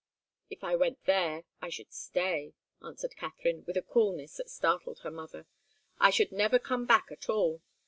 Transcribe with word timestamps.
"If 0.49 0.63
I 0.63 0.75
went 0.75 1.05
there, 1.05 1.43
I 1.61 1.69
should 1.69 1.93
stay," 1.93 2.55
answered 2.81 3.15
Katharine, 3.15 3.63
with 3.67 3.77
a 3.77 3.83
coolness 3.83 4.37
that 4.37 4.49
startled 4.49 5.01
her 5.01 5.11
mother. 5.11 5.45
"I 5.99 6.09
should 6.09 6.31
never 6.31 6.57
come 6.57 6.87
back 6.87 7.11
at 7.11 7.29
all. 7.29 7.61